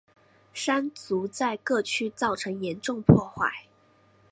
[0.51, 3.67] 山竹在各区造成严重破坏。